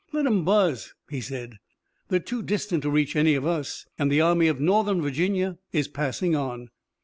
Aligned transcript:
"Let 0.11 0.25
'em 0.25 0.43
buzz," 0.43 0.95
he 1.11 1.21
said. 1.21 1.59
"They're 2.07 2.19
too 2.19 2.41
distant 2.41 2.81
to 2.81 2.89
reach 2.89 3.15
any 3.15 3.35
of 3.35 3.45
us, 3.45 3.85
and 3.99 4.11
the 4.11 4.19
Army 4.21 4.47
of 4.47 4.59
Northern 4.59 4.99
Virginia 4.99 5.59
is 5.71 5.87
passing 5.87 6.35
on." 6.35 6.69